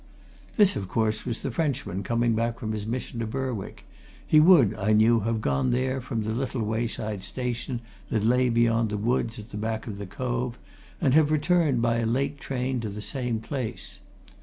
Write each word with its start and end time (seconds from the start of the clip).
This, 0.57 0.75
of 0.75 0.87
course, 0.87 1.27
was 1.27 1.41
the 1.43 1.51
Frenchman, 1.51 2.01
coming 2.01 2.33
back 2.33 2.57
from 2.57 2.71
his 2.71 2.87
mission 2.87 3.19
to 3.19 3.27
Berwick 3.27 3.85
he 4.25 4.39
would, 4.39 4.73
I 4.73 4.93
knew, 4.93 5.19
have 5.19 5.41
gone 5.41 5.69
there 5.69 6.01
from 6.01 6.23
the 6.23 6.31
little 6.31 6.63
wayside 6.63 7.21
station 7.21 7.81
that 8.09 8.23
lay 8.23 8.49
beyond 8.49 8.89
the 8.89 8.97
woods 8.97 9.37
at 9.37 9.51
the 9.51 9.57
back 9.57 9.85
of 9.85 9.99
the 9.99 10.07
cove 10.07 10.57
and 10.99 11.13
have 11.13 11.29
returned 11.31 11.83
by 11.83 11.97
a 11.97 12.07
late 12.07 12.39
train 12.39 12.79
to 12.79 12.89
the 12.89 12.99
same 12.99 13.41
place. 13.41 13.99